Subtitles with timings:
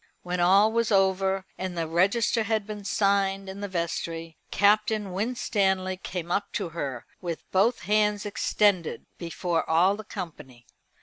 [0.23, 5.95] When all was over, and the register had been signed in the vestry, Captain Winstanley
[5.97, 10.65] came up to her, with both hands extended, before all the company.